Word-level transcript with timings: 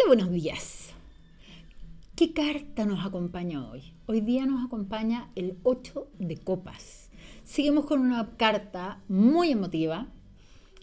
Hola, 0.00 0.14
buenos 0.14 0.32
días. 0.32 0.94
¿Qué 2.16 2.32
carta 2.32 2.86
nos 2.86 3.04
acompaña 3.04 3.68
hoy? 3.68 3.92
Hoy 4.06 4.22
día 4.22 4.46
nos 4.46 4.64
acompaña 4.64 5.30
el 5.34 5.58
8 5.62 6.08
de 6.18 6.38
copas. 6.38 7.10
Seguimos 7.44 7.84
con 7.84 8.00
una 8.00 8.34
carta 8.36 9.02
muy 9.08 9.50
emotiva, 9.50 10.06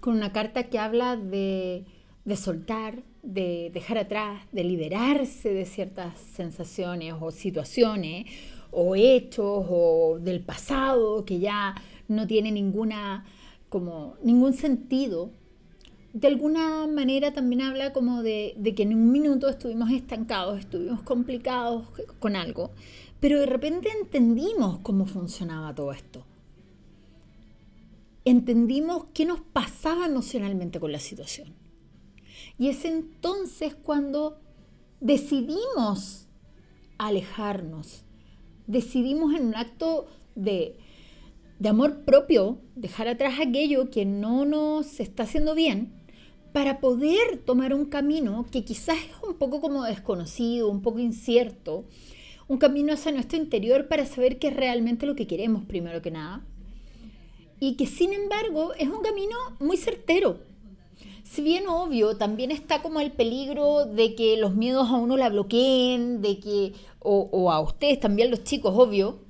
con 0.00 0.16
una 0.16 0.32
carta 0.32 0.64
que 0.70 0.78
habla 0.78 1.16
de, 1.16 1.84
de 2.24 2.36
soltar, 2.36 3.02
de 3.22 3.70
dejar 3.74 3.98
atrás, 3.98 4.46
de 4.50 4.64
liberarse 4.64 5.52
de 5.52 5.66
ciertas 5.66 6.18
sensaciones 6.18 7.14
o 7.20 7.30
situaciones 7.32 8.30
o 8.70 8.96
hechos 8.96 9.66
o 9.68 10.18
del 10.20 10.40
pasado 10.40 11.26
que 11.26 11.38
ya 11.38 11.74
no 12.08 12.26
tiene 12.26 12.50
ninguna 12.50 13.26
como 13.68 14.16
ningún 14.22 14.54
sentido 14.54 15.32
de 16.12 16.28
alguna 16.28 16.86
manera 16.86 17.32
también 17.32 17.62
habla 17.62 17.92
como 17.92 18.22
de, 18.22 18.54
que 18.76 18.82
en 18.82 18.94
un 18.94 19.10
minuto 19.10 19.48
estuvimos 19.48 19.90
estancados, 19.90 20.58
estuvimos 20.58 21.02
complicados 21.02 21.86
con 22.18 22.36
algo, 22.36 22.70
pero 23.18 23.40
de 23.40 23.46
repente 23.46 23.88
entendimos 23.98 24.78
cómo 24.80 25.06
funcionaba 25.06 25.74
todo 25.74 25.92
esto. 25.92 26.24
Entendimos 28.24 29.06
qué 29.14 29.24
nos 29.24 29.40
pasaba 29.40 30.06
emocionalmente 30.06 30.78
con 30.78 30.92
la 30.92 30.98
situación. 30.98 31.54
Y 32.58 32.68
es 32.68 32.84
entonces 32.84 33.74
cuando 33.74 34.38
decidimos 35.00 36.28
alejarnos, 36.98 38.04
decidimos 38.66 39.34
en 39.34 39.46
un 39.46 39.56
acto 39.56 40.06
de, 40.34 40.76
de 41.58 41.68
amor 41.68 42.04
propio 42.04 42.58
dejar 42.76 43.08
atrás 43.08 43.40
aquello 43.40 43.90
que 43.90 44.04
no 44.04 44.44
nos 44.44 45.00
está 45.00 45.22
haciendo 45.22 45.54
bien 45.54 46.01
para 46.52 46.80
poder 46.80 47.38
tomar 47.44 47.74
un 47.74 47.86
camino 47.86 48.46
que 48.50 48.64
quizás 48.64 48.96
es 48.96 49.28
un 49.28 49.34
poco 49.34 49.60
como 49.60 49.84
desconocido, 49.84 50.68
un 50.68 50.82
poco 50.82 50.98
incierto, 50.98 51.84
un 52.48 52.58
camino 52.58 52.92
hacia 52.92 53.12
nuestro 53.12 53.38
interior 53.38 53.88
para 53.88 54.06
saber 54.06 54.38
qué 54.38 54.48
es 54.48 54.56
realmente 54.56 55.06
lo 55.06 55.14
que 55.14 55.26
queremos 55.26 55.64
primero 55.64 56.02
que 56.02 56.10
nada. 56.10 56.44
Y 57.58 57.76
que 57.76 57.86
sin 57.86 58.12
embargo 58.12 58.74
es 58.74 58.88
un 58.88 59.02
camino 59.02 59.36
muy 59.60 59.76
certero. 59.76 60.38
Si 61.22 61.40
bien 61.40 61.66
obvio, 61.68 62.16
también 62.16 62.50
está 62.50 62.82
como 62.82 63.00
el 63.00 63.12
peligro 63.12 63.86
de 63.86 64.14
que 64.14 64.36
los 64.36 64.54
miedos 64.54 64.88
a 64.90 64.96
uno 64.96 65.16
la 65.16 65.30
bloqueen, 65.30 66.20
de 66.20 66.38
que, 66.40 66.74
o, 66.98 67.28
o 67.32 67.50
a 67.50 67.60
ustedes 67.60 68.00
también 68.00 68.30
los 68.30 68.44
chicos, 68.44 68.74
obvio, 68.76 69.20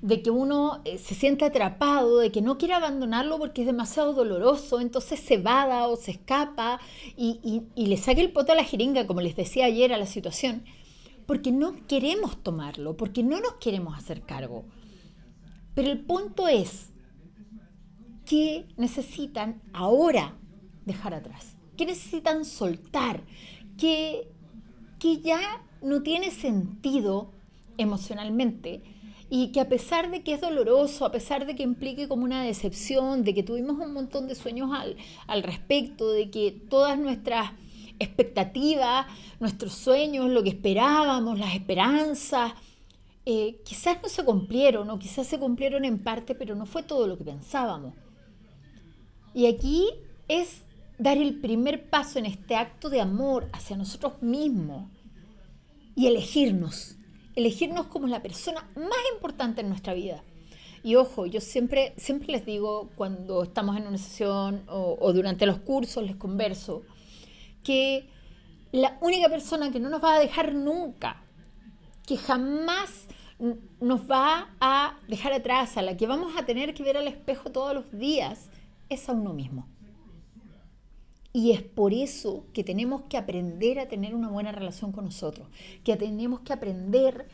de 0.00 0.22
que 0.22 0.30
uno 0.30 0.80
eh, 0.84 0.98
se 0.98 1.14
siente 1.14 1.44
atrapado, 1.44 2.18
de 2.18 2.30
que 2.30 2.40
no 2.40 2.56
quiere 2.56 2.74
abandonarlo 2.74 3.38
porque 3.38 3.62
es 3.62 3.66
demasiado 3.66 4.14
doloroso, 4.14 4.80
entonces 4.80 5.18
se 5.18 5.38
vada 5.38 5.88
o 5.88 5.96
se 5.96 6.12
escapa 6.12 6.80
y, 7.16 7.62
le 7.74 7.96
saque 7.96 8.20
el 8.20 8.32
poto 8.32 8.52
a 8.52 8.56
la 8.56 8.64
jeringa, 8.64 9.06
como 9.06 9.20
les 9.20 9.34
decía 9.34 9.64
ayer 9.64 9.92
a 9.92 9.98
la 9.98 10.06
situación, 10.06 10.64
porque 11.26 11.50
no 11.50 11.86
queremos 11.86 12.42
tomarlo, 12.42 12.96
porque 12.96 13.22
no 13.22 13.40
nos 13.40 13.54
queremos 13.54 13.98
hacer 13.98 14.22
cargo. 14.22 14.64
Pero 15.74 15.90
el 15.90 16.00
punto 16.00 16.46
es 16.46 16.90
que 18.24 18.66
necesitan 18.76 19.62
ahora 19.72 20.36
dejar 20.84 21.14
atrás, 21.14 21.56
que 21.76 21.86
necesitan 21.86 22.44
soltar, 22.44 23.24
que 23.76 24.28
ya 25.22 25.64
no 25.82 26.02
tiene 26.02 26.30
sentido 26.30 27.32
emocionalmente 27.78 28.82
y 29.30 29.52
que 29.52 29.60
a 29.60 29.68
pesar 29.68 30.10
de 30.10 30.22
que 30.22 30.34
es 30.34 30.40
doloroso, 30.40 31.04
a 31.04 31.12
pesar 31.12 31.46
de 31.46 31.54
que 31.54 31.62
implique 31.62 32.08
como 32.08 32.24
una 32.24 32.42
decepción, 32.42 33.24
de 33.24 33.34
que 33.34 33.42
tuvimos 33.42 33.78
un 33.78 33.92
montón 33.92 34.26
de 34.26 34.34
sueños 34.34 34.70
al, 35.26 35.42
respecto, 35.42 36.10
de 36.10 36.30
que 36.30 36.50
todas 36.50 36.98
nuestras 36.98 37.52
expectativas, 37.98 39.06
nuestros 39.38 39.74
sueños, 39.74 40.30
lo 40.30 40.42
que 40.42 40.50
esperábamos, 40.50 41.38
las 41.38 41.54
esperanzas, 41.54 42.52
eh, 43.26 43.60
quizás 43.64 43.98
no 44.02 44.08
se 44.08 44.24
cumplieron 44.24 44.88
o 44.88 44.98
quizás 44.98 45.26
se 45.26 45.38
cumplieron 45.38 45.84
en 45.84 45.98
parte, 45.98 46.34
pero 46.34 46.54
no 46.54 46.64
fue 46.64 46.82
todo 46.82 47.06
lo 47.06 47.18
que 47.18 47.24
pensábamos. 47.24 47.92
Y 49.34 49.46
aquí 49.46 49.84
es 50.26 50.62
dar 50.98 51.18
el 51.18 51.38
primer 51.38 51.90
paso 51.90 52.18
en 52.18 52.24
este 52.24 52.56
acto 52.56 52.88
de 52.88 53.02
amor 53.02 53.48
hacia 53.52 53.76
nosotros 53.76 54.22
mismos 54.22 54.90
y 55.94 56.06
elegirnos 56.06 56.97
elegirnos 57.38 57.86
como 57.86 58.08
la 58.08 58.20
persona 58.20 58.68
más 58.74 58.98
importante 59.14 59.60
en 59.60 59.68
nuestra 59.68 59.94
vida. 59.94 60.24
Y 60.82 60.96
ojo, 60.96 61.24
yo 61.26 61.40
siempre, 61.40 61.94
siempre 61.96 62.32
les 62.32 62.44
digo 62.44 62.90
cuando 62.96 63.44
estamos 63.44 63.76
en 63.76 63.86
una 63.86 63.98
sesión 63.98 64.64
o, 64.68 65.12
durante 65.12 65.46
los 65.46 65.58
cursos 65.60 66.02
les 66.02 66.16
converso 66.16 66.82
que 67.62 68.08
la 68.72 68.98
única 69.00 69.28
persona 69.28 69.70
que 69.70 69.78
no 69.78 69.88
nos 69.88 70.02
va 70.02 70.16
a 70.16 70.18
dejar 70.18 70.52
nunca, 70.52 71.22
que 72.06 72.16
jamás 72.16 73.06
nos 73.80 74.10
va 74.10 74.48
a 74.60 74.98
dejar 75.06 75.32
atrás, 75.32 75.76
a 75.76 75.82
la 75.82 75.96
que 75.96 76.08
vamos 76.08 76.36
a 76.36 76.44
tener 76.44 76.74
que 76.74 76.82
ver 76.82 76.96
al 76.96 77.06
espejo 77.06 77.52
todos 77.52 77.72
los 77.72 77.92
días, 77.92 78.50
es 78.88 79.08
a 79.08 79.12
uno 79.12 79.32
mismo. 79.32 79.68
Y 81.38 81.52
es 81.52 81.62
por 81.62 81.94
eso 81.94 82.46
que 82.52 82.64
tenemos 82.64 83.02
que 83.02 83.16
aprender 83.16 83.78
a 83.78 83.86
tener 83.86 84.12
una 84.12 84.28
buena 84.28 84.50
relación 84.50 84.90
con 84.90 85.04
nosotros, 85.04 85.46
que 85.84 85.94
tenemos 85.96 86.40
que 86.40 86.52
aprender 86.52 87.28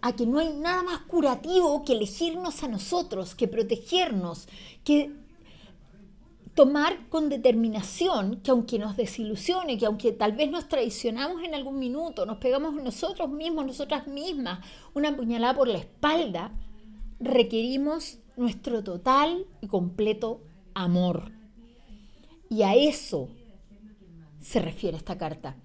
a 0.00 0.14
que 0.14 0.24
no 0.24 0.38
hay 0.38 0.52
nada 0.52 0.84
más 0.84 1.00
curativo 1.00 1.84
que 1.84 1.94
elegirnos 1.94 2.62
a 2.62 2.68
nosotros, 2.68 3.34
que 3.34 3.48
protegernos, 3.48 4.46
que 4.84 5.10
tomar 6.54 7.08
con 7.08 7.28
determinación 7.28 8.40
que 8.40 8.52
aunque 8.52 8.78
nos 8.78 8.96
desilusione, 8.96 9.78
que 9.78 9.86
aunque 9.86 10.12
tal 10.12 10.30
vez 10.30 10.48
nos 10.48 10.68
traicionamos 10.68 11.42
en 11.42 11.56
algún 11.56 11.80
minuto, 11.80 12.26
nos 12.26 12.38
pegamos 12.38 12.80
nosotros 12.80 13.30
mismos, 13.30 13.66
nosotras 13.66 14.06
mismas, 14.06 14.64
una 14.94 15.16
puñalada 15.16 15.56
por 15.56 15.66
la 15.66 15.78
espalda, 15.78 16.52
requerimos 17.18 18.18
nuestro 18.36 18.84
total 18.84 19.44
y 19.60 19.66
completo 19.66 20.40
amor. 20.72 21.32
Y 22.48 22.62
a 22.62 22.76
eso 22.76 23.28
se 24.40 24.60
refiere 24.60 24.96
esta 24.96 25.18
carta, 25.18 25.56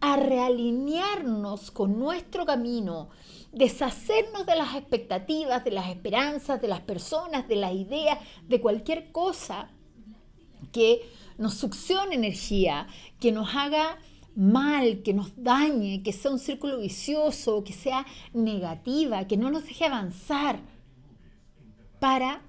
a 0.00 0.16
realinearnos 0.16 1.70
con 1.70 1.98
nuestro 1.98 2.46
camino, 2.46 3.10
deshacernos 3.52 4.46
de 4.46 4.56
las 4.56 4.74
expectativas, 4.74 5.64
de 5.64 5.72
las 5.72 5.88
esperanzas, 5.88 6.60
de 6.60 6.68
las 6.68 6.80
personas, 6.80 7.48
de 7.48 7.56
las 7.56 7.74
ideas, 7.74 8.18
de 8.48 8.60
cualquier 8.60 9.12
cosa 9.12 9.70
que 10.72 11.02
nos 11.36 11.54
succione 11.54 12.14
energía, 12.14 12.86
que 13.18 13.32
nos 13.32 13.54
haga 13.54 13.98
mal, 14.36 15.02
que 15.02 15.12
nos 15.12 15.32
dañe, 15.42 16.02
que 16.02 16.12
sea 16.12 16.30
un 16.30 16.38
círculo 16.38 16.78
vicioso, 16.78 17.64
que 17.64 17.72
sea 17.72 18.06
negativa, 18.32 19.26
que 19.26 19.36
no 19.36 19.50
nos 19.50 19.64
deje 19.64 19.86
avanzar 19.86 20.60
para 21.98 22.42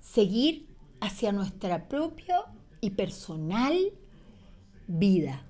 seguir 0.00 0.68
hacia 1.00 1.32
nuestra 1.32 1.88
propia 1.88 2.44
y 2.80 2.90
personal 2.90 3.92
vida, 4.86 5.44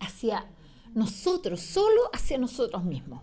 hacia 0.00 0.46
nosotros, 0.94 1.60
solo 1.60 2.02
hacia 2.12 2.38
nosotros 2.38 2.84
mismos. 2.84 3.22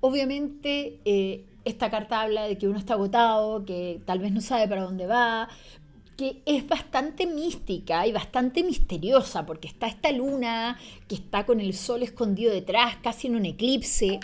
Obviamente, 0.00 1.00
eh, 1.04 1.44
esta 1.64 1.90
carta 1.90 2.22
habla 2.22 2.44
de 2.44 2.56
que 2.56 2.68
uno 2.68 2.78
está 2.78 2.94
agotado, 2.94 3.64
que 3.64 4.00
tal 4.04 4.20
vez 4.20 4.32
no 4.32 4.40
sabe 4.40 4.68
para 4.68 4.84
dónde 4.84 5.06
va, 5.06 5.48
que 6.16 6.42
es 6.46 6.66
bastante 6.66 7.26
mística 7.26 8.06
y 8.06 8.12
bastante 8.12 8.64
misteriosa, 8.64 9.46
porque 9.46 9.68
está 9.68 9.86
esta 9.86 10.10
luna 10.12 10.78
que 11.06 11.14
está 11.14 11.46
con 11.46 11.60
el 11.60 11.74
sol 11.74 12.02
escondido 12.02 12.52
detrás, 12.52 12.96
casi 13.02 13.28
en 13.28 13.36
un 13.36 13.44
eclipse. 13.44 14.18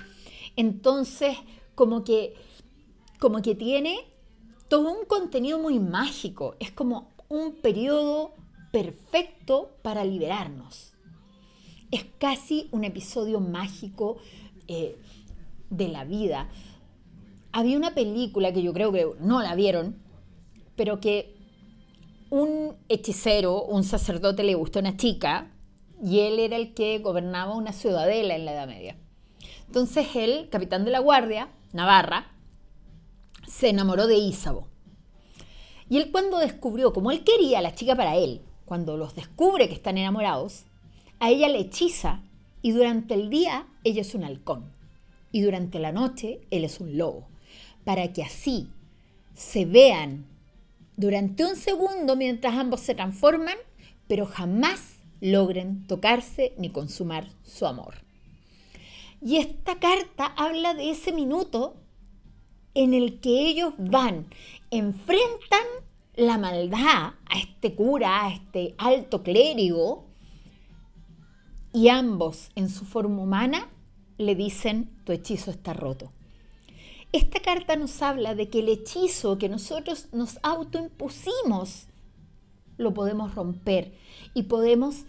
Entonces, 0.56 1.37
como 1.75 2.03
que, 2.03 2.34
como 3.21 3.43
que 3.43 3.55
tiene 3.55 3.99
todo 4.69 4.91
un 4.91 5.05
contenido 5.06 5.59
muy 5.59 5.78
mágico. 5.78 6.56
Es 6.59 6.71
como 6.72 7.12
un 7.28 7.53
periodo 7.53 8.34
perfecto 8.75 9.77
para 9.83 10.05
liberarnos. 10.05 10.95
Es 11.93 12.05
casi 12.19 12.69
un 12.73 12.83
episodio 12.83 13.38
mágico 13.38 14.17
eh, 14.67 14.99
de 15.71 15.87
la 15.87 16.05
vida. 16.05 16.49
Había 17.53 17.76
una 17.76 17.94
película 17.94 18.53
que 18.53 18.65
yo 18.65 18.73
creo 18.73 18.91
que 18.91 19.06
no 19.21 19.41
la 19.43 19.55
vieron, 19.55 20.03
pero 20.75 20.99
que 20.99 21.37
un 22.31 22.75
hechicero, 22.88 23.62
un 23.62 23.85
sacerdote 23.85 24.43
le 24.43 24.56
gustó 24.56 24.81
a 24.81 24.82
una 24.82 24.97
chica 24.97 25.53
y 26.03 26.19
él 26.19 26.41
era 26.41 26.56
el 26.56 26.75
que 26.75 26.99
gobernaba 26.99 27.55
una 27.55 27.73
ciudadela 27.73 28.35
en 28.35 28.44
la 28.44 28.55
Edad 28.55 28.67
Media. 28.67 28.97
Entonces 29.69 30.17
él, 30.17 30.49
capitán 30.50 30.85
de 30.85 30.91
la 30.91 30.99
guardia, 30.99 31.49
Navarra, 31.73 32.32
se 33.47 33.69
enamoró 33.69 34.09
de 34.09 34.17
Ísabo. 34.17 34.67
Y 35.88 35.99
él 35.99 36.11
cuando 36.11 36.38
descubrió, 36.38 36.93
como 36.93 37.12
él 37.12 37.23
quería 37.23 37.61
a 37.61 37.62
la 37.62 37.76
chica 37.76 37.94
para 37.94 38.17
él, 38.17 38.41
cuando 38.64 38.96
los 38.96 39.14
descubre 39.14 39.69
que 39.69 39.75
están 39.75 39.99
enamorados, 39.99 40.64
a 41.20 41.31
ella 41.31 41.49
le 41.49 41.61
hechiza 41.61 42.22
y 42.62 42.72
durante 42.72 43.14
el 43.14 43.31
día 43.31 43.66
ella 43.84 44.00
es 44.00 44.14
un 44.14 44.25
halcón 44.25 44.72
y 45.32 45.43
durante 45.43 45.78
la 45.78 45.93
noche 45.93 46.40
él 46.50 46.64
es 46.64 46.81
un 46.81 46.96
lobo, 46.96 47.26
para 47.84 48.12
que 48.12 48.22
así 48.22 48.69
se 49.34 49.64
vean 49.64 50.26
durante 50.96 51.44
un 51.44 51.56
segundo 51.56 52.14
mientras 52.14 52.55
ambos 52.55 52.81
se 52.81 52.94
transforman, 52.94 53.56
pero 54.06 54.26
jamás 54.26 54.99
logren 55.20 55.87
tocarse 55.87 56.52
ni 56.56 56.70
consumar 56.70 57.26
su 57.43 57.66
amor. 57.66 57.96
Y 59.20 59.38
esta 59.38 59.78
carta 59.81 60.26
habla 60.37 60.75
de 60.75 60.90
ese 60.90 61.12
minuto 61.12 61.75
en 62.75 62.94
el 62.94 63.20
que 63.20 63.49
ellos 63.49 63.75
van, 63.78 64.26
enfrentan 64.70 65.66
la 66.16 66.38
maldad 66.38 67.14
a 67.26 67.38
este 67.38 67.75
cura, 67.75 68.25
a 68.25 68.32
este 68.32 68.75
alto 68.78 69.22
clérigo, 69.22 70.06
y 71.72 71.88
ambos 71.88 72.50
en 72.55 72.70
su 72.70 72.84
forma 72.84 73.20
humana 73.20 73.69
le 74.16 74.37
dicen, 74.37 74.90
tu 75.05 75.12
hechizo 75.12 75.50
está 75.50 75.72
roto. 75.72 76.12
Esta 77.12 77.40
carta 77.40 77.76
nos 77.76 78.00
habla 78.00 78.34
de 78.34 78.49
que 78.49 78.61
el 78.61 78.69
hechizo 78.69 79.38
que 79.38 79.49
nosotros 79.49 80.08
nos 80.12 80.38
autoimpusimos 80.43 81.88
lo 82.76 82.94
podemos 82.94 83.34
romper 83.34 83.93
y 84.34 84.44
podemos 84.44 85.05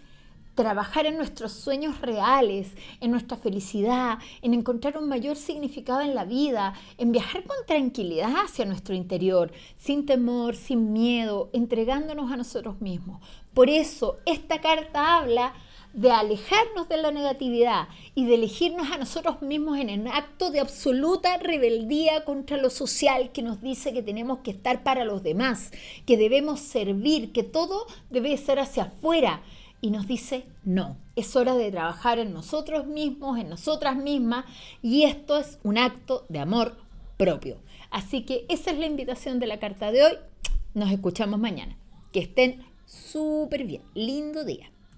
trabajar 0.56 1.06
en 1.06 1.16
nuestros 1.16 1.52
sueños 1.52 2.00
reales, 2.00 2.72
en 3.00 3.12
nuestra 3.12 3.36
felicidad, 3.36 4.18
en 4.42 4.54
encontrar 4.54 4.98
un 4.98 5.08
mayor 5.08 5.36
significado 5.36 6.00
en 6.00 6.16
la 6.16 6.24
vida, 6.24 6.74
en 6.98 7.12
viajar 7.12 7.44
con 7.44 7.56
tranquilidad 7.66 8.32
hacia 8.44 8.64
nuestro 8.64 8.94
interior, 8.96 9.52
sin 9.76 10.06
temor, 10.06 10.56
sin 10.56 10.92
miedo, 10.92 11.50
entregándonos 11.52 12.32
a 12.32 12.36
nosotros 12.36 12.80
mismos. 12.80 13.20
Por 13.54 13.70
eso 13.70 14.18
esta 14.26 14.60
carta 14.60 15.18
habla 15.18 15.54
de 15.92 16.10
alejarnos 16.10 16.90
de 16.90 16.98
la 16.98 17.10
negatividad 17.10 17.88
y 18.14 18.26
de 18.26 18.34
elegirnos 18.34 18.90
a 18.90 18.98
nosotros 18.98 19.40
mismos 19.40 19.78
en 19.78 19.88
el 19.88 20.06
acto 20.08 20.50
de 20.50 20.60
absoluta 20.60 21.38
rebeldía 21.38 22.24
contra 22.24 22.58
lo 22.58 22.68
social 22.68 23.32
que 23.32 23.40
nos 23.40 23.62
dice 23.62 23.94
que 23.94 24.02
tenemos 24.02 24.40
que 24.40 24.50
estar 24.50 24.82
para 24.82 25.04
los 25.04 25.22
demás, 25.22 25.70
que 26.04 26.18
debemos 26.18 26.60
servir, 26.60 27.32
que 27.32 27.44
todo 27.44 27.86
debe 28.10 28.36
ser 28.36 28.58
hacia 28.58 28.84
afuera 28.84 29.42
y 29.80 29.90
nos 29.90 30.06
dice, 30.06 30.44
no, 30.64 30.96
es 31.16 31.36
hora 31.36 31.54
de 31.54 31.70
trabajar 31.70 32.18
en 32.18 32.32
nosotros 32.32 32.86
mismos, 32.86 33.38
en 33.38 33.48
nosotras 33.48 33.96
mismas, 33.96 34.44
y 34.82 35.04
esto 35.04 35.36
es 35.36 35.58
un 35.62 35.78
acto 35.78 36.24
de 36.28 36.38
amor 36.38 36.76
propio. 37.16 37.58
Así 37.90 38.22
que 38.22 38.46
esa 38.48 38.70
es 38.70 38.78
la 38.78 38.86
invitación 38.86 39.38
de 39.38 39.46
la 39.46 39.58
carta 39.58 39.92
de 39.92 40.04
hoy. 40.04 40.12
Nos 40.74 40.90
escuchamos 40.90 41.38
mañana. 41.38 41.76
Que 42.12 42.20
estén 42.20 42.64
súper 42.84 43.64
bien. 43.64 43.82
Lindo 43.94 44.44
día. 44.44 44.70